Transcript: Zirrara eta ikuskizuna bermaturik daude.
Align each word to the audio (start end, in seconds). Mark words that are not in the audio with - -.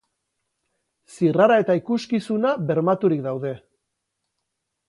Zirrara 1.17 1.59
eta 1.65 1.77
ikuskizuna 1.81 2.57
bermaturik 2.71 3.25
daude. 3.29 3.53